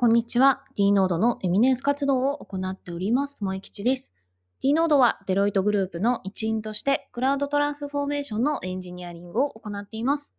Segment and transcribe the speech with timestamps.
[0.00, 0.62] こんにちは。
[0.76, 3.40] D ノードのエミネンス活動を行っております。
[3.40, 4.14] 萌吉です。
[4.62, 10.34] D ノードはデロイトグループの一員としてクラウドトランスフォーメーションのエンジニアリングを行っています。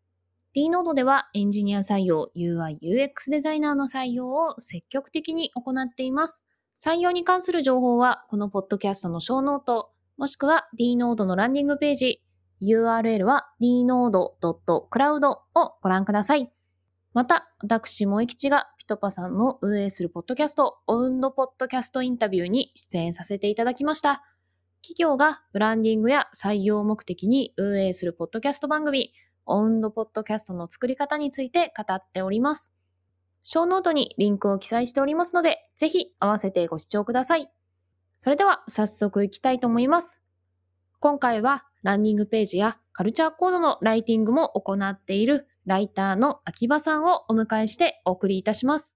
[0.55, 6.43] D ノードではエンジニア採用、UI、UX デザイナーの採用を積極的に行っています。
[6.75, 12.23] 採用に関する情報はこのポッドキャストのショーノート、もしくは D ノードのランディングページ、
[12.63, 16.52] URL は dnode.cloud をご覧ください。
[17.13, 24.23] また、私、萌吉がピトパさんの運営するポッドキャスト、オウンドポッドキャストインタビューに出演させていただきました。
[24.81, 29.13] 企業がブランディングや採用目的に運営するポッドキャスト番組、
[29.45, 32.73] オウンドポッドキャストの作り方について語っております。
[33.44, 37.52] ショーノートにリンクを記載しておりますので、ぜひ合わせてご視聴ください。
[38.17, 40.20] それでは早速行きたいと思います。
[41.00, 48.96] 今回はランディングページやカルチャーコードのライティングも行っているライターの秋葉さんをお迎えしてお送りいたします。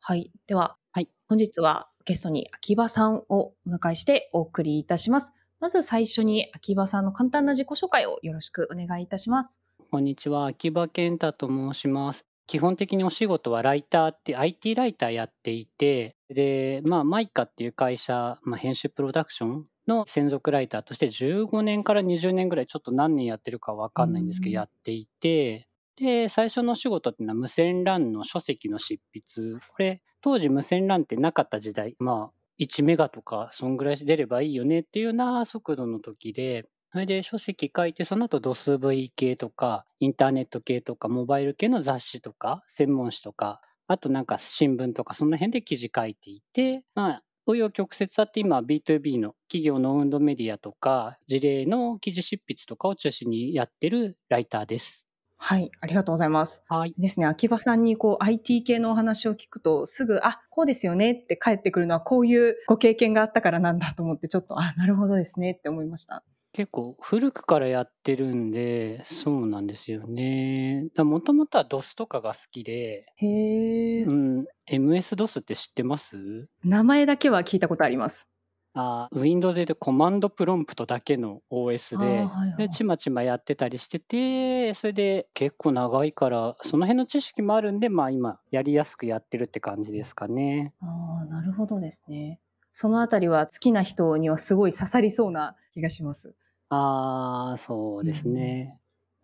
[0.00, 0.30] はい。
[0.46, 5.32] では、はい、本日はゲストに秋葉さんをお迎えしてお送りいたします。
[5.60, 9.60] まず最初に秋葉さんの簡単な自己紹介をよろしくお願いいたします。
[9.90, 10.46] こんにちは。
[10.46, 12.26] 秋葉健太と申します。
[12.46, 29.58] 基本的にお仕事はライターって IT ライターやっていて、で、まあ、マイカっていう会社、まあ、編集プロダクションの専属ライターとして15年から20年ぐらいちょっと何年やってるかわかんないんですけど、やっていて、で、最初の仕事っていうのは無線 LAN の書籍の執筆。
[29.68, 55.06] これ、当時無線 LAN ってなかった時代、まあ、1メガとか、そんぐらい出ればいいよねっていうような速度の時で、それで書籍書いて、その後 DOSV 系とか、インターネット系とか、モバイル系の雑誌とか、専門誌とか、あとなんか新聞とか、その辺で記事書いていて、まあ、紆余曲折あって今 B2B の企業の運動メディアとか事例の記事執筆とかを中心にやってるライターです。
[55.38, 56.62] はい、ありがとうございます。
[56.68, 56.94] はい。
[56.98, 66.24] ですね、秋葉さんにこう IT 系のお話を聞くと、すぐ、あ、こうですよねって返ってくるのはこういうご経験があったからなんだと思って、ちょっと、あ、なるほどですねって思いました。
[66.58, 70.88] 結構古くからやってるんで、そうなんですよね。
[70.96, 74.02] もともとは DOS とかが好きで、へえ。
[74.02, 76.48] うん、MS-DOS って知ってます？
[76.64, 78.26] 名前だけは聞いたことあります。
[78.74, 90.74] あ Windows でコマンドプロンプトだけの OS で、はいはい、でちまちまやってたりしててそれで結構長いからその辺の知識もあるんでまあ今やりやすくやってるって感じですかね。
[90.82, 92.40] ああなるほどですね。
[92.72, 96.34] そのあたりは好きな人にはすごい刺さりそうな気がします。
[96.70, 98.28] ああ、そうです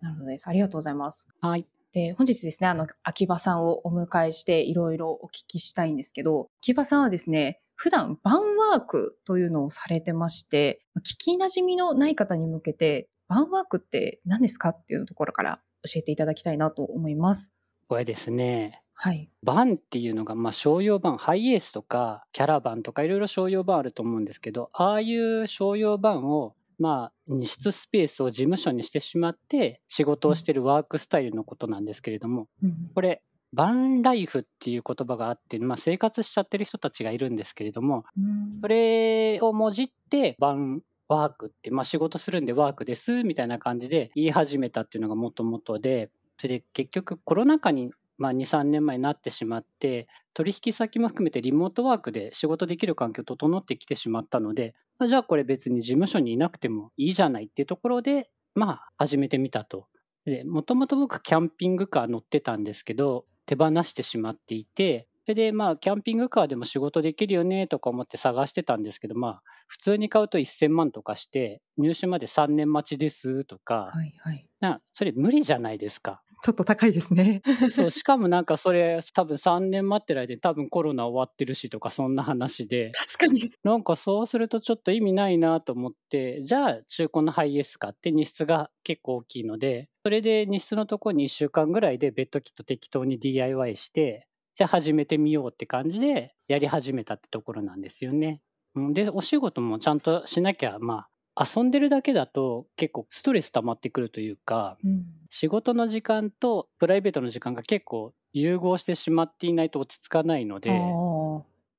[0.03, 0.49] ん、なるほどです。
[0.49, 1.27] ありがとうございます。
[1.41, 1.67] はい。
[1.93, 17.53] で、本日ですね、あの、秋葉さんをお迎えしていろいろお聞きしたいんですけど、秋葉さんはですね、普段バンワークというのをされてまして、聞き馴染みのない方に向けて、バンワークって何ですかっていうところから教えていただきたいなと思います。
[17.89, 19.29] これですね、はい。
[19.43, 59.87] バンっていうのが、まあ、商用バン、ハイエースとか、キャラバンとか、いろいろ商用バンあると思うんですけど、ああいう商用バンを、まあ、荷室スペースを事務所にしてしまって、仕事をしてるワークスタイルのことなんですけれども、うん、これ、バンライフっていう言葉があって、まあ、生活しちゃってる人たちがいるんですけれども、うん、それをもじって、バンワークって、まあ、仕事するんでワークですみたいな感じで言い始めたっていうのがもともとで、それで結局コロナ禍にまあ、2、3年前になってしまって、取引先も含めてリモートワークで仕事できる環境整ってきてしまったので、まあ、じゃあこれ別に事務所にいなくてもいいじゃないっていうところで、まあ始めてみたと。
[60.25, 76.23] で、もともと僕キャンピングカー乗ってたんですけど、手放してしまっていて、それでまあキャンピングカーでも仕事できるよねとか思って探してたんですけど、まあ普通に買うと1000万とかして、入手まで3年待ちですとか、はいはい、なそれ無理じゃないですか。
[76.45, 77.41] ちょっと高いですね。
[77.73, 82.93] そう、しかもなんかそれ多分3年待ってる間に多分コロナ終わってるしとかそんな話で。
[82.93, 83.51] 確かに。
[83.65, 98.43] なんかそうするとちょっと意味ないなと思って、じゃあ中古のハイエース買って荷室が結構大きいので、それで荷室のとこに1週間ぐらいでベッドキット適当に DIY して、じゃあ始めてみようって感じでやり始めたってところなんですよね。
[98.77, 110.71] で、お仕事もちゃんとしなきゃ、まあ、遊んでるだけだと結構ストレス溜まってくるというか、うん、仕事の時間とプライベートの時間が結構融合してしまっていないと落ち着かないので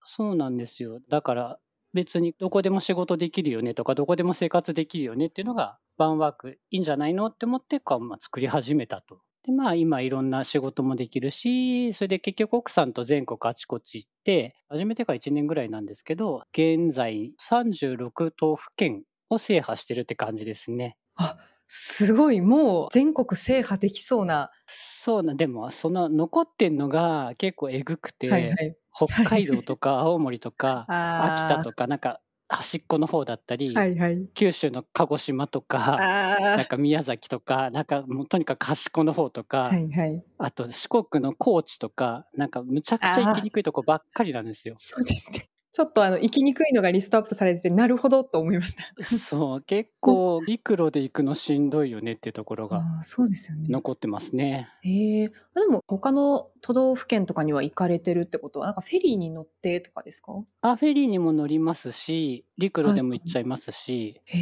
[0.04, 1.00] そうなんですよ。
[1.10, 1.60] だから
[1.94, 9.22] 別にどこでも仕事できるよねとかどこでも生活できるよねっていうのがバンワークいいんじゃないのって思ってまあ、作り始めたと。
[9.46, 20.98] でまあ今いろんな仕事もできるしそれで結局奥さんと全国あちこち行って始めてから1年ぐらいなんですけど現在36都府県を制覇してるって感じですね。
[21.16, 21.38] あ、
[21.68, 22.42] すごい。
[22.42, 28.78] もう全国制覇できそうなそうな、でも、その残ってんのが結構えぐくて、はいはい。
[28.94, 34.28] 北海道とか青森とか、 秋田とか、なんか端っこの方だったり、はいはい。
[34.34, 35.98] 九州の鹿児島とか、
[36.40, 39.70] なんあか宮崎とか、なんかもうとにかく端っこの方とか、あ。
[39.70, 40.24] はいはい。
[40.38, 44.76] あと四国の高知とか、なんかむちゃくちゃ行きにくいとこばっかりなんですよ。
[44.78, 45.50] そうですね。
[45.76, 48.86] ちょっとあの、行きにくいのがリストアップされてて、なるほどと思いました。
[49.04, 53.68] そう、結構陸路で行くのしんどいよねっていうところがそうですよね。
[53.68, 54.70] 残ってますね。
[54.84, 55.32] へえ。
[55.54, 60.32] あでも、他の都道府県とかには行かれてるってことは、なんかフェリーに乗ってとかですか？
[60.62, 64.38] あ、フェリーにも乗りますし、陸路でも行っちゃいますし、へ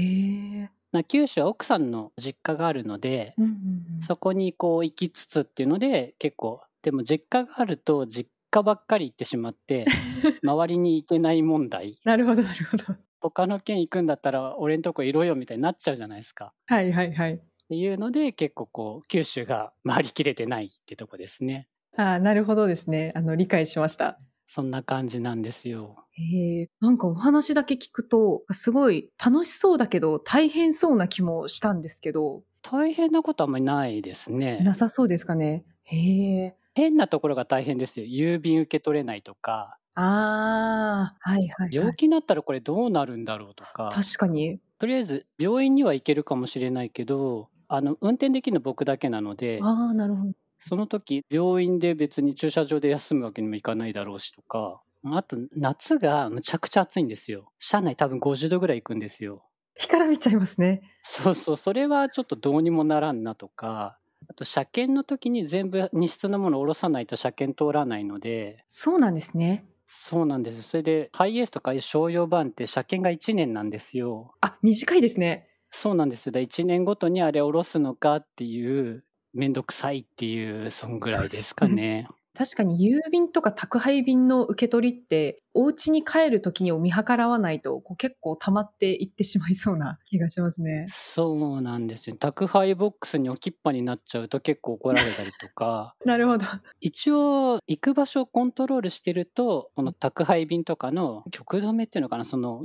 [0.62, 0.69] え。
[0.91, 3.51] な九州は奥さんの実家があるので、うんうん
[3.95, 4.03] うん。
[4.03, 9.85] そこにこう行きつつっていうので結構でも実家があると実家ばっかり行ってしまって
[10.44, 12.83] 周りに行けない問題なるほど、なるほど。
[13.19, 16.53] 他の県行くんだったら俺んとこいろよみたいになっちゃうじゃないですか。
[16.67, 17.33] はいはいはい。
[17.33, 17.39] っ
[17.69, 21.67] ていうので結構こう九州が回りきれてないってとこですね。
[21.95, 23.11] ああ、なるほどですね。
[23.15, 24.19] あの、理解しました。
[24.47, 25.95] そんな感じなんですよ。
[26.11, 26.69] へえ。
[26.79, 34.59] なんかお話だけ聞くと、すごい楽しそうだけど、大変そうな気もしたんですけど、大変なことあんまりないですね。
[34.59, 35.65] なさそうですかね。
[35.83, 36.56] へえ。
[36.75, 38.05] 変なところが大変ですよ。
[38.05, 41.69] 郵便受け取れないとか、ああ、はいはい、はい。
[41.71, 43.89] 病気になったらこれどうなるんだろうとか。
[43.91, 44.59] 確かに。
[44.79, 50.31] とりあえず病院には行けるかもしれないけどあの運転できるの僕だけなのでああ、なるほど。
[50.57, 60.81] その時病院で別に駐車場で休むわけにもいかないだろうしとかあと夏がむちゃくちゃ暑いんですよ車内多分50度ぐらい行くんですよ干からびちゃいますね。
[61.01, 63.97] そうそうそれはちょっとどうにもならんなとか
[64.29, 69.65] あと車検の時に全部荷室のものを下ろさないと車検通らないのでそうなんですね。
[69.87, 75.49] そうなんですそれでハイエースとか商用版って車検が1年なんですよあ、短いですね。
[75.75, 76.31] そうなんですよ。
[76.31, 79.03] だ1年ごとにあれ下ろすのかっていう、
[79.33, 82.07] めんどくさいっていう、そんぐらいですかね。
[82.37, 90.85] 確かに郵便とか宅配便の受け取りって、お家に帰る時にを見計らわないと、こう結構溜まっていってしまいそうな気がしますね。
[90.89, 92.15] そうなんですよ。
[92.15, 96.45] 宅配ボックスに置きっぱになっちゃうと結構怒られたりとか、 なるほど。
[96.81, 102.61] 一応行く場所をコントロールしてると、この宅配便とかの局止めっていうのかな、その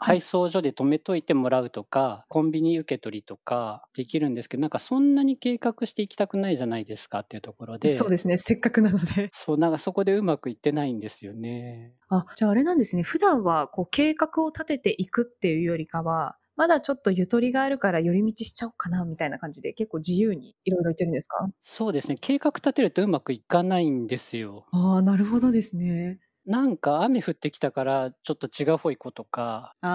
[0.00, 8.38] 配送所で止めといてもらうとか、コンビニ受け取りとかできるんですけど、なんかそんなに計画していきたくないじゃないですかっていうところで、そうですね。
[8.38, 9.28] せっかくなので。
[9.32, 11.92] そう、なんかそこでうまくいってないんですよね。
[12.08, 13.02] あ、じゃああれなんですね。
[13.02, 21.50] 普段はこう計画を立てていくっていうよりかは、まだちょっとゆとりがあるから寄り道しちゃおうかなみたいな感じで結構自由にいろいろ言ってるんですか？
[21.62, 22.16] そうですね。
[22.20, 24.66] 計画立てるとうまくいかないんですよ。
[24.70, 26.20] ああ、なるほどですね。
[26.44, 29.88] なんか雨降ってきたからちょっと違う方行こうとか、あ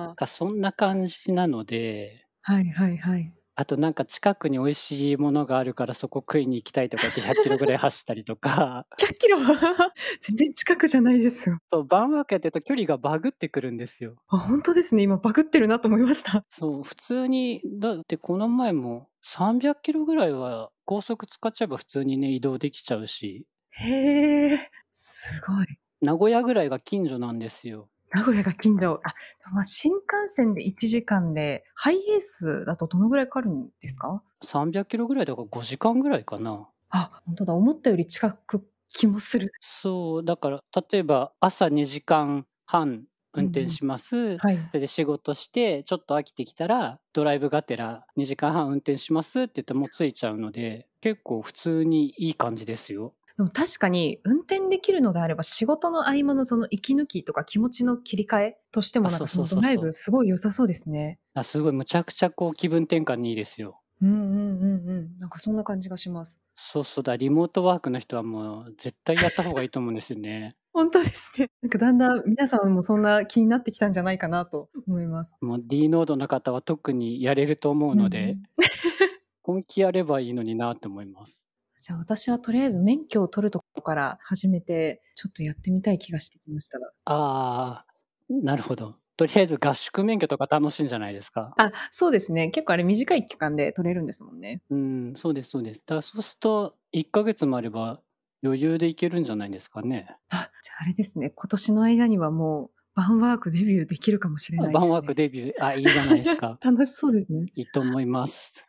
[0.00, 3.41] なんかそんな感じなので、あ、はいはいはい。
[3.54, 9.38] あとなんか近くに美味しいものがあるからそこ食いに行きたいとかって100キロぐらい走ったりとか、 100キロ？
[10.20, 11.58] 全然近くじゃないですよ。
[11.72, 14.16] そう、バンワークやってると距離がバグってくるんですよ。
[14.28, 15.02] あ、本当ですね。
[15.02, 16.44] 今バグってるなと思いました。
[16.50, 25.66] そう、普通に、だってこの前も300キロぐらいは高速使っちゃえば普通にね、移動できちゃうし、へえ、すごい。
[26.02, 27.88] 名古屋ぐらいが近所なんですよ。
[28.14, 29.00] 名古屋が近所。
[29.04, 29.14] あ、
[29.52, 30.04] まあ、新幹
[30.34, 36.68] 線で1時間で、ハイエースだとどのぐらいかかるんですか？300キロぐらいだから5時間ぐらいかな。
[36.90, 37.54] あ、本当だ。
[37.54, 39.52] 思ったより近く気もする。
[39.60, 43.04] そう、だから例えば朝2時間半
[43.34, 44.36] 運転します。
[44.38, 44.58] はい。
[44.58, 53.14] それで仕事してちょっと飽きてきたらドライブがてら2時間半運転しますって言ってもう着いちゃうので結構普通にいい感じですよ。
[53.36, 61.18] でも確かに運転できるのであれば仕事の合間のその息抜きとか気持ちの切り替えとしてもなんかあそのドライブすごい良さそうですね。
[61.34, 63.80] あすごいむちゃくちゃこう気分転換にいいですよ。
[64.02, 65.18] うんうんうんうん。
[65.18, 66.40] なんかそんな感じがします。
[66.56, 70.56] そうそうだリモートワークの人はもう絶対やった方がいいと思うんですよね。
[70.74, 71.50] 本当ですね。
[71.62, 75.34] なんかだんだん皆さんもそんな気になってきたんじゃないかなと思います。
[75.40, 78.42] もう D ノードの方は特にやれると思うので、うん
[79.44, 81.41] 本気やればいいのになって思います。
[81.84, 86.78] じゃあ私はとりあえず免許を取るところから始めてちょっとやってみたい気がしてきました。
[86.78, 87.86] ああ
[88.28, 88.94] なるほど。
[89.16, 91.52] とりあえず合宿免許とか楽しいんじゃないですか？
[91.58, 92.50] あ、そうですね。
[92.50, 94.62] 結構あれ短い期間で取れるんですもんね。
[94.70, 95.80] うん、そうです、そうです。
[95.80, 98.00] だからそうすると、1ヶ月もあれば
[98.44, 100.06] 余裕でいけるんじゃないですかね？
[100.30, 101.30] あ、じゃああれですね。
[101.30, 104.80] 今年の間にはもうバンワークデビューできるかもしれないですね。
[104.82, 106.58] バンワークデビュー、あ、いいじゃないですか。
[106.62, 107.46] 楽しそうですね。
[107.56, 108.66] いいと思います。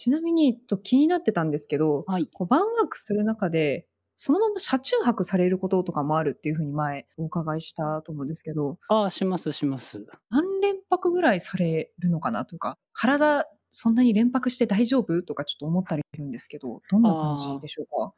[0.00, 2.26] ちなみに、えっと気になってたんですけど、はい。
[2.32, 10.04] こうバンワークする中で、そのまま車中泊されることとかもあるっていうふうに前お伺いしたと思うんですけど、ああ、します、します。
[10.30, 18.12] 何連泊ぐらいされるのかなというか、体そんなに連泊して大丈夫とかちょっと思ったりするんですけど、どんな感じでしょうか？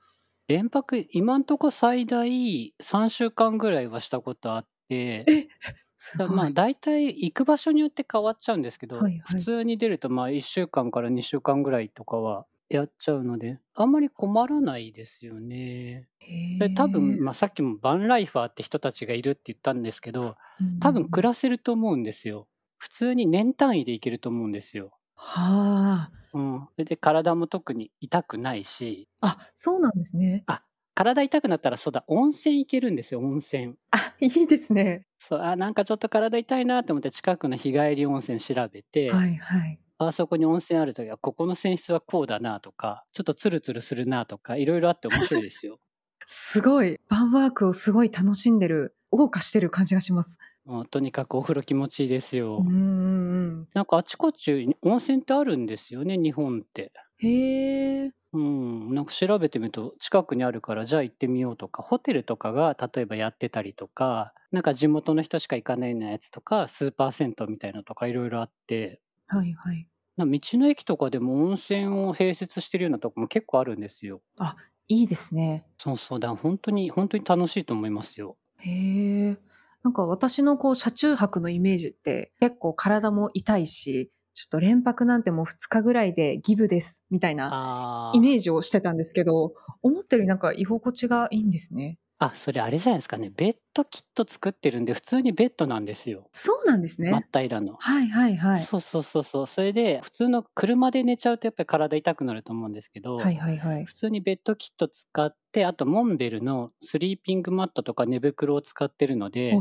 [0.48, 5.81] 連泊、今んとこ最大3週間ぐらいはしたことあって、え、す
[6.16, 6.50] だまあ。
[6.50, 9.46] 大体行く場所によって変わっちゃうんですけど、普はいはい。
[9.46, 16.08] 通に出ると、まあ、1週間から2週間ぐらいとかはやっちゃうので、あんまり困らないですよね。
[16.20, 16.26] へ
[16.58, 17.22] で、多分、え。
[17.22, 20.36] ま、さっきもバンライファーって人たちがいるって言ったんですけど、
[20.80, 21.28] 多分暮うん。
[21.28, 22.48] らせると思うんですよ。
[22.78, 24.98] 普通に年単位で行けると思うんですよ。
[25.16, 26.12] はあ。
[26.34, 26.68] うん。
[26.78, 29.08] で体も特に痛くないし。
[29.20, 30.46] あ、そうなんですね。
[30.46, 30.62] あ、
[30.94, 33.76] 体痛くなったらそうだ、温泉行けるんですよ、温泉。
[33.90, 35.06] あ、いいですね。
[35.18, 39.78] そう、あ、なんかちょっと体痛いなと思って近くの日帰り温泉調べて、はいはい。
[39.98, 45.78] あそこに温泉あるときは、ここの泉質はこうだなとか、ちょっとツルツルするなとか、色々あって面白いですよ。
[46.26, 46.98] すごい。
[47.08, 50.38] バンワークをすごい楽しんでる、謳歌してる感じがします。
[50.64, 52.58] もうとにかくお風呂気持ちいいですよ。
[52.58, 53.68] うん。
[53.74, 56.92] なんかあちこちに温泉ってあるんですよね、日本って。
[57.18, 58.12] へえ。
[58.34, 69.00] うん、なんか調べてみると近くにあるから、じゃあ行ってみようとか、ホテルとかが例えばやってたりとか、なんか地元の人しか行かないようなやつとか、スーパー銭湯みたいのとか色々あって。
[69.26, 69.88] はいはい。
[70.16, 74.22] な道の駅とかでも温泉を併設してるようなとこも結構あるんですよ。
[74.38, 74.56] あ、
[74.88, 75.64] いいですね。
[75.78, 78.36] そうそう、だ、ほんとにほんとに楽しいと思いますよ。
[78.58, 79.38] へえ。
[79.82, 88.12] なんか私のこう車中泊のイメージって、結構体も痛いし、ちょっと連泊なんてもう2日ぐらいでギブですみたいな。
[88.14, 91.98] イメージをしてたんですけど、思ったよりなんか居心地がいいんですね。
[92.18, 93.32] あ、それあれじゃないですかね。
[93.34, 96.28] ベッドキット作ってるんで、普通にベッドなんですよ。
[96.32, 97.28] そうなんです真っね。
[97.32, 97.74] 平らの。
[97.78, 98.60] はいはいはい。
[98.60, 99.46] そうそうそうそう。
[99.46, 103.84] それで、普通の車で寝ちゃうとやっぱり体痛くなると思うんですけど、はいはいはい。
[103.84, 109.52] 普通にベッドキット使って、あとモンベルのスリーピングマットとか寝袋を使ってるので。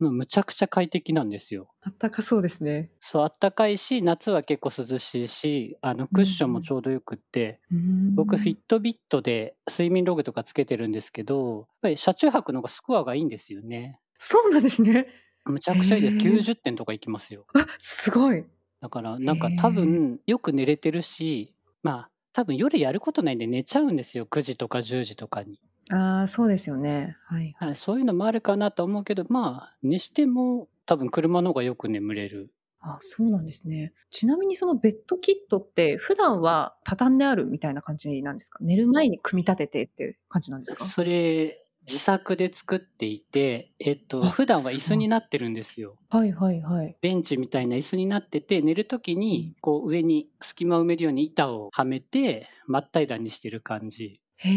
[0.00, 1.68] もうむちゃくちゃ快適なんですよ。
[1.82, 2.90] あったかそうですね。
[3.00, 6.62] そう、あったかいし、夏は結構涼しいし、あのクッションもん。
[6.62, 7.78] ちょうどよくって、うー
[8.16, 8.58] 僕フィッん。
[8.68, 14.00] トビットで睡眠ログとかつけてるんですけど、やっぱり車中泊の方がスコアがいいんですよね。
[14.16, 15.06] そうなんですね。
[15.44, 16.16] むちゃへくちゃいいです。
[16.16, 16.18] え。
[16.18, 17.46] 90点とかいきますよ。
[17.54, 18.44] あ、すごい。
[18.80, 19.72] だからへなんか多え。
[19.72, 25.60] 分よく寝れてるし、まあ、多分夜やることないんで寝ちゃうんですよ、9時とか10時とかに。
[25.90, 27.16] ああ、そうですよね。
[27.26, 27.66] はいは。
[27.66, 32.50] はいい、そういうのもあるかなと思うけど、まあ、にしても多分車の方がよく眠れる。
[32.80, 33.92] あ、そうなんですね。
[34.10, 38.58] ちなみにそのベッドキットって普段は畳んであるみたいな感じなんですか？
[38.62, 40.84] 寝る前に組み立ててって感じなんですか？
[40.84, 44.80] それ、自作で作っていて、えっと、あ、普段は椅。
[44.80, 45.98] 子になってるんですよ。
[46.08, 46.98] はいはいはい。
[47.02, 49.54] ベンチみたいな椅子になってて、寝る時うにん。
[49.60, 54.20] こう上に隙間を埋めるように板をはめて、真っ平らにしてる感じ。
[54.36, 54.48] へ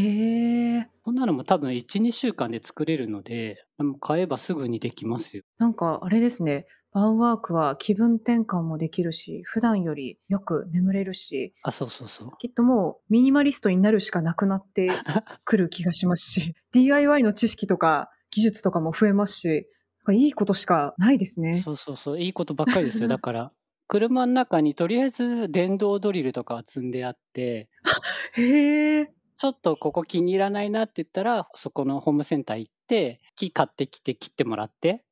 [0.77, 0.89] え。
[1.05, 3.65] そんなのも多分1、2週間で作れるので、
[3.99, 5.43] 買えばすぐにできますよ。
[5.57, 12.31] なんかあれですね、バンワークは気分転換もできるし、普段よりよく眠れるし、あ、そうそうそう。
[12.39, 14.87] きっともうミニマリストになるしかなくなって
[15.45, 19.67] くる気がしますし、DIY の知識とか技術とかも増えますし、
[20.13, 21.59] いいことしかないですね。
[21.59, 23.07] そうそうそう、いいことばっかりですよ。
[23.09, 23.51] だから、
[23.87, 27.69] 車ん中にとりあえず電動ドリルとかは積んであって
[28.35, 29.13] へえ。
[29.37, 35.03] ちょっとここ気に入らないなって言ったら、そこのホームセンター行って、木買ってきて切ってもらって、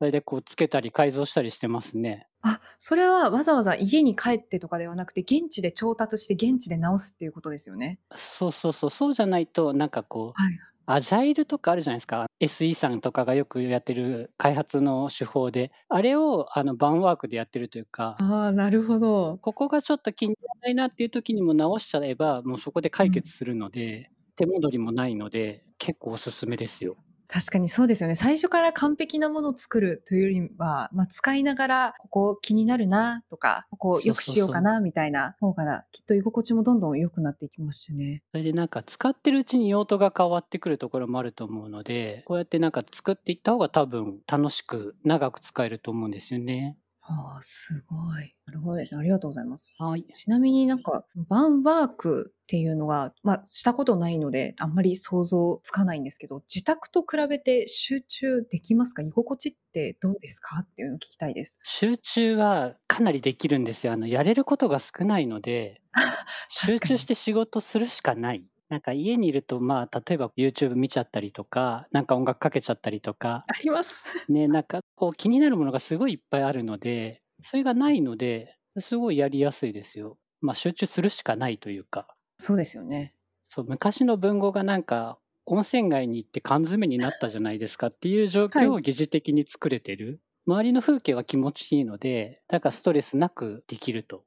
[0.00, 2.28] それでこうつけたり改造したりしてますね。
[2.42, 7.98] あ、それはわざわざ家に帰ってとかではなくて、現地で調達して現地で直すっていうことですよね？
[8.14, 10.60] そうそうそう、そうじゃないとなんかこう、はい。
[10.86, 12.26] アジャイルとかあるじゃないですか。
[12.40, 19.36] SE さんとかがよくやってる開発の手法で、あれをあのバンワークでやってるというかああ、なるほど。
[19.38, 23.22] ここがちょっと気に入らないなっていう時にも直しちゃえば、もうそこで解うん。
[23.22, 26.96] 決するので、手戻りもないので、結構おすすめですよ。
[27.28, 28.14] 確かにそうですよね。
[28.14, 34.60] 最初から完璧なものを作るというよりは、ま、使いながら、ここ気になるなとか、ここ良くしようか。
[34.60, 38.22] なみたいな方が、きっと居心地もどんどん良くなっていきますしね。
[38.32, 46.76] それでなんか使ってるうちに用途が変わってくるところもあると思うので、こうやってなんか作っていった方が多分楽しく長く使えると思うんですよね。
[47.08, 48.34] ああ、すごい。
[48.46, 49.00] なるほどですね。
[49.00, 49.72] ありがとうございます。
[49.78, 50.04] はい。
[50.12, 59.02] ちなみになんか、バンワークっていうのが、ま、したことないので、あんまり想像つかないんですけど、自宅と比べて集中できますか？
[59.02, 60.58] 居心地ってどうですか？
[60.62, 61.58] っていうのを聞きたいです。
[61.62, 63.92] 集中はかなりできるんですよ。
[63.92, 65.80] あの、やれることが少ないので、
[66.48, 66.78] 集。
[66.80, 68.44] 中して仕事するしかない。
[68.68, 74.06] なんか家にいると、まあ、例えば YouTube 見ちゃったりとか、なんか音楽かけちゃったりとか、 あります。
[74.28, 80.18] ね、なんかこう気になるものがすごいいっぱいあるので、それがないので、すごいやりやすいですよ。
[80.40, 82.08] ま、集中するしかないというか。
[82.38, 83.14] そうですよね。
[83.48, 88.66] そう、昔の文豪がなんか、温泉街に行って缶詰になったじゃないですかっていう状はい。
[88.66, 90.20] 況を疑似的に作れてる。
[90.46, 94.24] 周りの風景は気持ちいいので、だからストレスなくできると。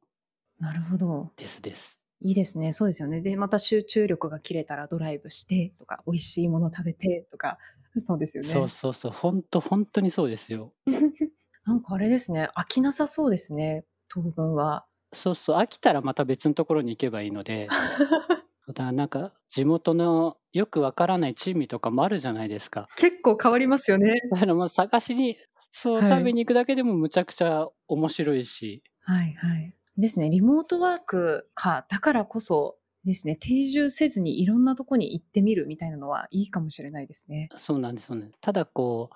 [0.59, 1.31] なるほど。
[1.37, 1.98] ですです。
[2.21, 2.73] いいですね。
[2.73, 3.21] そうですよね。
[3.21, 7.57] で、また集中力が切れたらドライブしてとか、美味しいもの食べてとか、
[8.03, 8.49] そうですよね。
[8.49, 9.11] そうそうそう。
[9.11, 10.73] 本当本当にそうですよ。
[11.65, 12.49] なんかあれですね。
[12.55, 13.85] 飽きなさそうですね。
[14.13, 14.85] 東軍は。
[15.13, 15.57] そうそう。
[15.57, 17.67] 飽きたらまた別のところに行けばいいので。
[18.67, 22.87] だからなんか地元のよくわからない珍味とかもあるじゃないですか。
[22.97, 24.21] 結構変わりますよね。
[24.31, 25.37] だからもう探しに、
[25.71, 28.83] そう、はい食べに行くだけでもむちゃくちゃ面白いし。
[29.01, 29.73] はいはい。
[29.99, 30.29] ですね。
[30.29, 37.49] リモートワークか、だからこそですね、定住せずにいろんなとこに行ってみるみたいなのはいいかもしれないですね。
[37.57, 38.39] そうなんですそうなんです。
[38.41, 39.15] ただこう、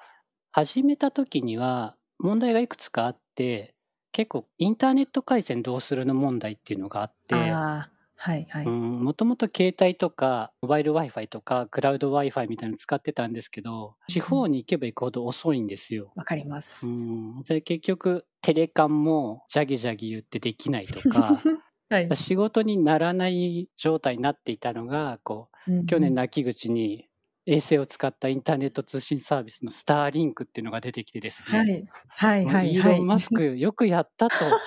[0.51, 3.75] 始めた時には問題がいくつかあって、
[4.11, 7.35] 結構インターネット回線どうするの問題っていうのがあって、
[8.15, 8.65] はいはい。
[8.65, 16.11] うん、もともと携帯とか、モバイル Wi-Fi とか、クラウド Wi-Fi みたいなの使ってたんですけど、地方に行けば行くほど遅いんですよ。
[16.15, 16.87] わかります。
[16.87, 21.37] うん、で結局、テレカンもジャギジャギ言ってできないとか、
[21.89, 22.15] はい。
[22.15, 27.07] 仕事にならない状態になっていたのが、こう、去年の秋口に
[27.45, 31.87] 衛星を使ったインターネット通信サービスのスターリンクっていうのが出てきてですね、はい。
[32.07, 32.73] はいはいはい。
[32.77, 34.61] イーロン・マスクよくやったと、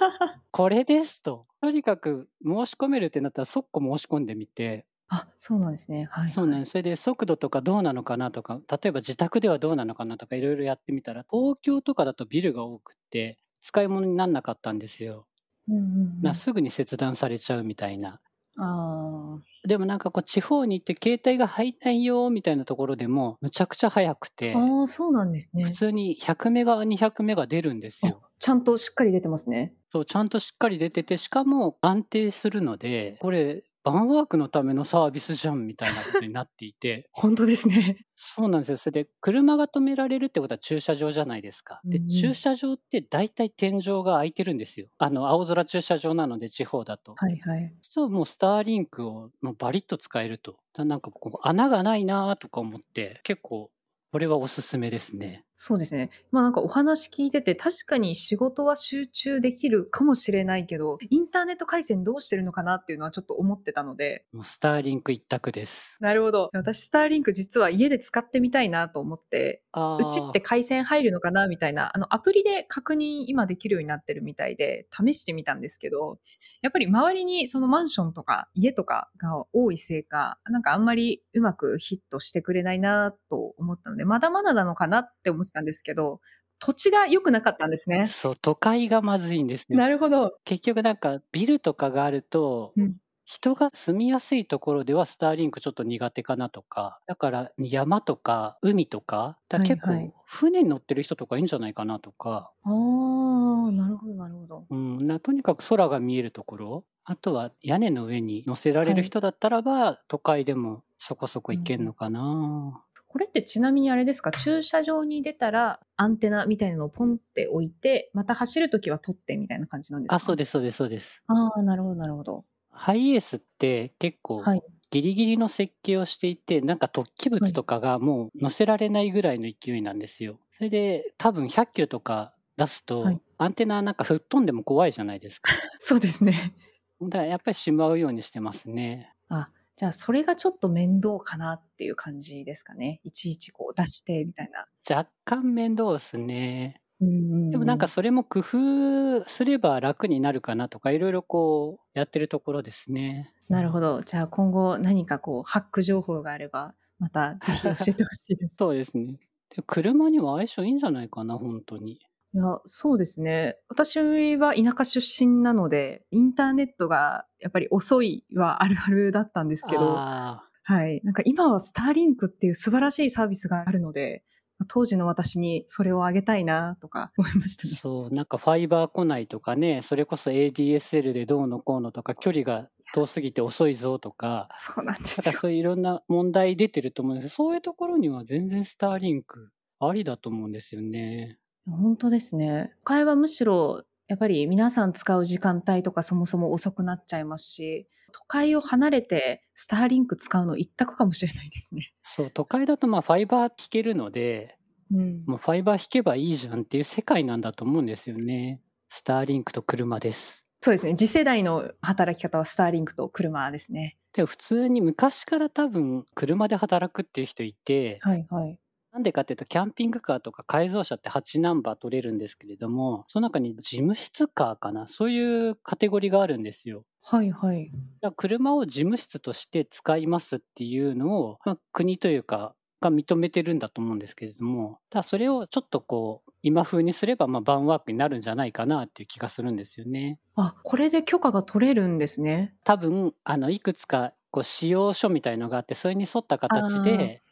[0.52, 1.47] これですと。
[1.61, 6.04] とにかく申し込めるってなったら即刻申し込んでみて、あ、そうなんですね。
[6.11, 6.28] はい。
[6.28, 6.71] そうなんです。
[6.73, 15.26] それで速度とかどうなのかなとか、例えば自宅ではどうなのかなとかいろいろやってみたら、東京とかだとビルが多くって使い物にならなかったんですよ。
[15.68, 18.21] うんうんうんなすぐに切断されちゃうみたいな。
[18.59, 25.71] あでもなんかこう地方に行って携帯が入んないよみたいなところでもむちゃくちゃ速くてー、あー、そうなんですね普。
[25.71, 28.23] 通に100メガ、200メガ出るんですよ。
[28.39, 29.75] ちゃんとしっかり出てますね。
[29.93, 38.05] そう、ちゃんとしっかり出てて、しかも安定するので、これ、バンワークのためのサービスじゃんみたいなことになっていて、 本当ですね。
[38.16, 38.76] そうなんですよ。
[38.78, 41.85] それで、車が止められるってことは駐車場じゃないですか。
[41.90, 44.88] で、駐車場って大体天井が開いてるんですよ。
[44.99, 47.12] あの、青空駐車場なので、地方だと。
[47.16, 47.76] はいはい。
[47.83, 50.61] そう、もうスターリンクをもうバリッと使えると。
[50.75, 53.73] だなんかこう、穴がないなとか思って、結構、
[54.12, 55.46] これはおすすめですね。
[55.59, 56.11] そうですね。
[56.31, 64.27] まあなんかお話聞いてて確かに仕事は集中できるかもしれないけど、インターネット回線どうしてるのかなっていうのはちょっと思ってたので。
[64.35, 65.97] もうスターリンク一択です。
[65.99, 66.51] なるほど。
[66.53, 76.19] 私スターリンク実は家で使ってみたいなと思って、あうちって回線入るのかなみたいな、あのアプリで確認今できるようになってるみたいで試してみたんですけど、
[76.61, 86.20] やっぱり周りにそのマンションとか家とかが多いせいか、なんかあんまりうまくヒットしてくれないなと思ったので、まだまだなのかなって思ってたんですけど、
[86.59, 88.16] 土地が良くなかったんですね。
[88.22, 89.78] そう、都会がまずいんですよ。
[89.78, 90.38] なるほど。
[90.44, 92.96] 結局なんかビルとかがあると、うん
[93.28, 104.68] 人が住みやすいところではスターリンクちょっと苦手かなとか、だから山とか海とか、だ結はいはい構船に乗ってる人とかいいんじゃないかなとか、ああ、なるほど、なるほど。
[104.70, 112.85] うん、なとにかく空が見えるところ、あとは屋根の上に乗せられる人だったらば、都会でもそこそこ行けんのかな。
[113.16, 114.31] これってちなみにあれですか？
[114.31, 120.16] 駐車場に出たらアンテナみたいなのをポンって置いてまた走るときは取ってみたいな感じなんですか？
[120.16, 121.22] あ、そうです、そうです、そうです。
[121.29, 130.38] ああなるほどなるほどハイエースって結構はいギリギリの設計をしていて、なんか突起物とかがもう乗せられないぐらいの勢いなんですよ。
[130.52, 135.52] それで多分100キロとか出すと、はいアンテナなんか吹っ飛んでも怖いじゃないですか。
[135.79, 136.55] そうですね
[137.02, 139.12] だからやっぱりしまうようにしてますね。
[139.29, 146.81] あじゃあそれがちょっと面倒かなっていう感じですかねいちいちこう出してみたいな若干面倒ですね。
[146.99, 153.35] でもなんかそれも工夫すれば楽になるかなとかいろいろこうやってるところですね。
[153.51, 159.19] なるほどじゃあ今後何かこうハック情報があればまたぜひ教えてほしいですそうですね。
[159.55, 162.01] で車には相性いいんじゃないかな、本当に。
[162.37, 163.57] いや、そうですね。
[163.70, 163.96] 私
[164.37, 171.01] は田舎出身なので、インターネットがやっぱり遅いはあるあるだったんですけど、あはい。
[171.03, 174.22] なんか今はスターリンクっていう素晴らしいサービスがあるので、
[174.68, 177.77] 当時の私にそれをあげたいなとか思いましたーね。
[177.77, 185.33] そう、なんかファイバー来ないとかね、それこそ ADSL でどうのこうのとか、距離が遠すぎて遅いぞとか、そうなんですよ。
[185.33, 191.38] そういういろんな問題出てると思うんですそういうところには全然スターリンクありだと思うんですよね。
[191.66, 192.72] 本当ですね。
[192.81, 201.92] 都会はむしろやっぱり皆さん使う時間帯とかそもそも遅くなっちゃいますし、都会を離れてスターリンク使うの一択かもしれないですね。
[202.05, 204.59] そう、都会だとまあファイバー引けるので、
[204.92, 205.24] うん。
[205.26, 208.61] もうファイバー引けばいいじゃんっていう世界なんだと思うんですよね。
[208.88, 210.46] スターリンクと車です。
[210.61, 210.94] そうですね。
[210.96, 213.98] 次世代の働き方はスターリンクと車ですね。
[214.12, 218.59] でも普通に昔から多分車で働くっていう人いて、はいはい。
[218.96, 226.85] スなんでかっていうと、キャンピングカーとか改造車って8ナンバー取れるんですけれども、その中に事務室カーかな、そういうカテゴリーがあるんですよ。
[227.02, 227.70] はいはい。
[228.16, 240.18] 車を事務室として使いますっていうのを、まあ、国というか、が認めてるんだと思うんですけれども、ただそれをちょっとこう、今風にすれば、まあ、バンワークになるんじゃないかなっていう気がするんですよね。
[240.37, 242.54] あ、これで許可が取れるんですね。
[242.64, 247.22] 多分、あの、いくつか、こう、使用書みたいのがあって、それに沿った形で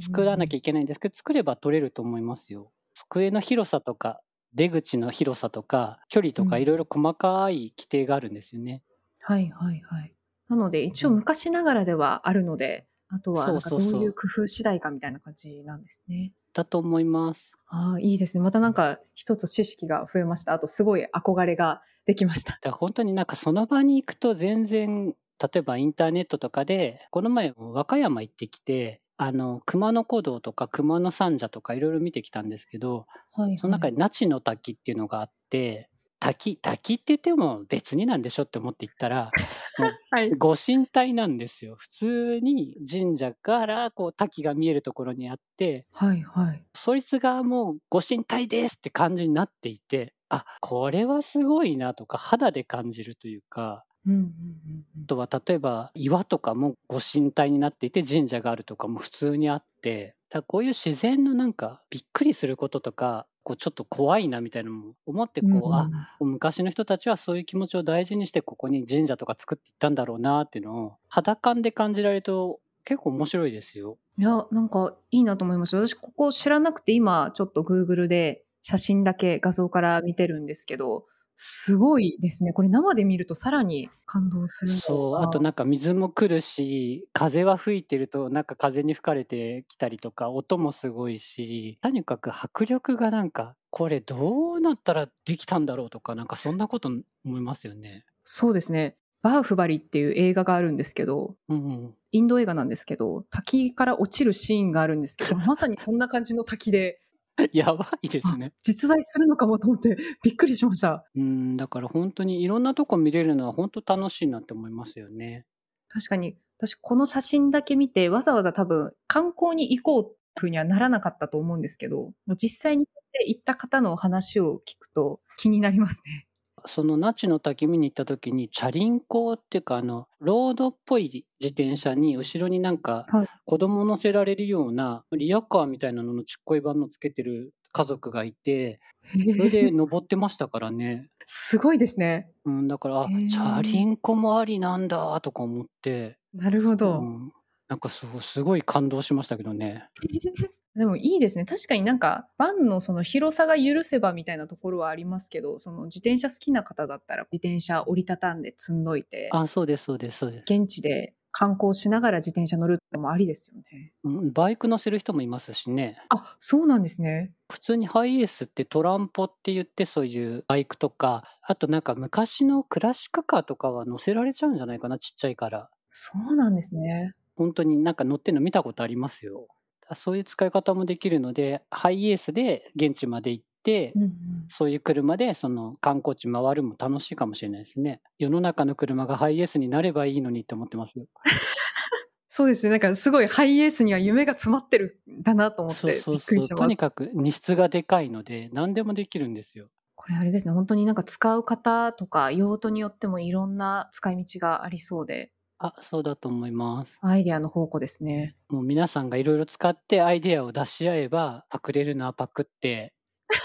[0.00, 0.58] 作らなきゃゃ。
[0.58, 2.70] いけないんですけど、作れば取れると思いますよ。
[2.94, 4.20] 机の広さとか、
[4.54, 8.82] 出口の広さとか、距離とか、うんいろいろ細かい規定があるんですよね。
[9.20, 10.14] はいはいはい。
[10.48, 16.32] なので一応昔ながらではあるので、あとはなんかどそうそうそうういう工夫次第かみたいな感じなんですね。
[16.52, 17.52] だと思います。
[17.68, 18.44] ああ、いいですね。
[18.44, 20.52] またなんか一つ知識が増えました。
[20.52, 22.52] あとすごい憧れができました。
[22.52, 33.58] だから本当になんかその場に行くと全然、例えばインターネットとかで、この前和歌山行ってきて、あの、熊野古道とか熊野三社とかいろいろ見てきたんですけど、はい、はい。
[33.58, 35.88] その中に那智の滝っていうのがあって、
[36.20, 39.30] 滝、滝って言っても別になんでしょって思って行ったら、
[40.10, 40.30] はい。
[40.30, 41.76] ご神体なんですよ。
[41.76, 46.64] 普通に神社からこう滝が見えるところにあって、はいはい。
[46.74, 65.74] そいつがもうご神体ですって感じになっていて、あ、これはすごいなとか肌で感じるというか、あとは例えば岩とかもご神体になっていて神社があるとかも普通にあって、だこういう自然のなんかびっくりすることとか、こうちょっと怖いなみたいなのも思ってこう、うん。
[65.74, 73.98] あ、昔の人たちはそういう気持ちを大事にしてここに神社とか作っていったんだろうなっていうのを肌感で感じられると結構面白いですよ。
[74.18, 75.86] いや、なんかいいなと思いました。
[75.86, 81.06] 私ここ知らなくて今ちょっと Google で写真だけ画像から見てるんですけど、
[81.36, 82.52] すごいですね。
[82.52, 96.88] これ生で見るとさらに感動するそう、あとなんか水も来るし、風は吹いてるとなんか風に吹かれてきたりとか、音もすごいし、とにかく迫力がなんか、これどうなったらできたんだろうとか、なんかそんなこと
[97.24, 98.04] 思いますよね。
[98.22, 98.96] そうですね。
[99.22, 101.94] バーフバリっていう映画があるんですけど、うんうん。
[102.12, 107.00] インド映画なんですけど、滝から落ちるシーンがあるんですけど、まさにそんな感じの滝で、
[107.52, 108.52] やばいですね。
[108.62, 111.04] 実在するのかもと思ってびっくりしました。
[111.14, 115.44] うん、だから本当にいろんなとこ見れるのは本当楽しいなって思いますよね。
[115.88, 122.86] 確かに、私この写真だけ見て、わざわざ多分観光に行こうっていうふうにはならなかったと思うんですけど、実際に
[123.26, 126.23] 行った方の話を聞くと気になりますね。
[126.66, 138.80] その那智の滝見に行った時に、チャリンコっていうか、あの、ロードっぽい自転車に後ろになんかはい子供乗せられるようなリヤカーみたいなののちっこい版のつけてる家族がいて、
[139.12, 141.10] それで登ってましたからね。
[141.26, 142.30] すごいですね。
[142.44, 147.00] うん、だから、チャリンコもありなんだとか思って、なるほど。
[147.00, 147.32] うん、
[147.68, 149.88] なんかすごいすごい感動しましたけどね。
[150.76, 151.44] でもいいですね。
[151.44, 160.42] 確かになんか、バンのその広さが許せばみたいなところはありますけど、その自転車好きな方だったら自転車折りたたんで積んどいて、あ、そうです、そうです、そうです。
[160.52, 163.92] 現地で観光しながら自転車乗るってのもありですよね。
[164.02, 165.98] うんバイク乗せる人もいますしね。
[166.08, 167.32] あ、そうなんですね。
[167.48, 175.70] 普通にハイエースってトランポって言ってそういうバイクとか、あとなんか昔のクラシックカーとかは乗せられちゃうんじゃないかな、ちっちゃいから。
[175.88, 177.14] そうなんですね。
[177.36, 179.48] 本当になんか乗ってるの見たことありますよ。
[179.92, 184.10] そういう使い方もできるので、ハイエースで現地まで行って、うんうん
[184.50, 188.02] そういう車でその観光地回るも楽しいかもしれないですね。
[188.18, 191.06] 世の中の車がハイエースになればいいのにって思ってますよ。
[192.28, 192.70] そうですね。
[192.70, 196.36] なんかすごいハイエースには夢が詰まってるんだなと思ってびっくそうそう。
[196.36, 196.54] りして。
[196.54, 199.68] とにかく荷室がでかいので何でもできるんですよ。
[199.94, 200.52] これあれですね。
[200.52, 205.30] 本当になんか使う方とか用途によってもいろんな使い道がありそうで、
[205.66, 206.98] あ、そうだと思います。
[207.00, 208.36] アイデアの宝庫ですね。
[208.50, 212.92] もう皆さんがいろいろ使ってアイデアを出し合えば、パクれるのはパクって、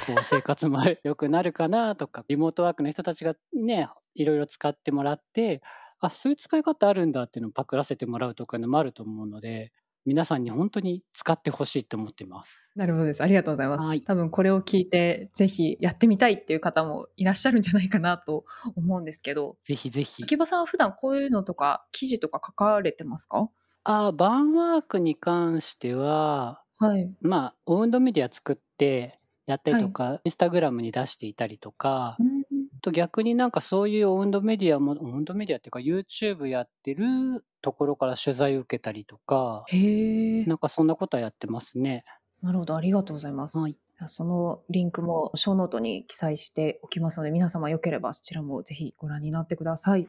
[0.05, 5.61] こう生活も良くなるかなとか、リモートワークの人たちがね、いろいろ使ってもらって、
[6.01, 9.71] あ、そういう使い方あるんだっていうのをパクらせてもらうとかのもあると思うので、
[10.05, 12.51] 皆さんに本当に使ってほしいと思ってます。
[12.75, 13.21] なるほどです。
[13.21, 13.85] ありがとうございます。
[13.85, 20.23] はい多分これを聞いて、ぜひやってみたいっていう方もいらっしゃるんじゃないかなと思うんですけど、ぜひぜひ。
[20.23, 23.49] 秋葉さんは普段こういうのとか、記事とか書かれてますか？
[23.83, 27.13] あ、バンワークに関しては、はい。
[27.21, 32.28] まあ、オウンドメディア作ってやったりとか、インスタグラムに出していたりとか、うん
[32.79, 40.45] と逆になんかそういうオウンドメディアも、オウンドメディアっていうか YouTube やってるところから取材を受けたりとか、へえ。
[40.45, 42.05] なんかそんなことはやってますね。
[42.41, 42.75] なるほど。
[42.75, 43.59] ありがとうございます。
[43.59, 43.77] はい。
[44.07, 50.07] そのリンクもショーノートに記載しておきますので、皆様よければそちらもぜひご覧になってください。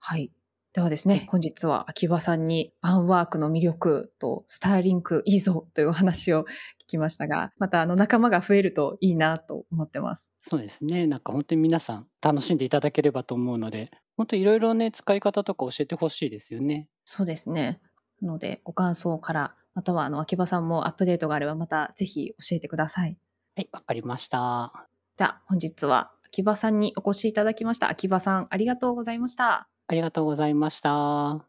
[0.00, 0.32] はい。
[0.72, 6.44] ではですね、本日は秋葉さんにバンワークの魅力とスターリンクいいぞというお話を聞
[6.92, 10.30] きましたが、またあの仲間が増えるといいなと思ってます。
[10.48, 11.06] そうですね。
[11.06, 16.88] なんか本当に皆さん楽しんでいただければと思うので、本当いろいろね、使い方とか教えてほしいですよね。
[17.04, 17.80] そうですね。
[18.20, 23.18] なので、ご感想から、またはあの秋葉さんもアップデートがあれば、またぜひ教えてください。
[23.56, 24.72] はい、わかりました。
[25.16, 27.88] じゃあ、本日は秋葉さんにお越しいただきました。
[27.88, 29.68] 秋葉さん、ありがとうございました。
[29.86, 31.46] ありがとうございました。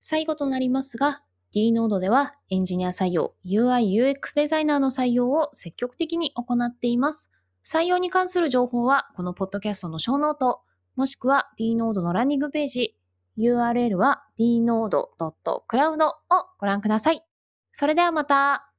[0.00, 7.30] 最後となりますが、D ノードではエンジニア採用、UI、UX デザイナーの採用を積極的に行っています。
[7.62, 10.62] 採用に関する情報は、このポッドキャストのショーノート、
[10.96, 12.96] もしくは D ノードのランニングページ、
[13.36, 16.14] URL は dnode.cloud を
[16.58, 17.22] ご覧ください。
[17.70, 18.71] それではまた。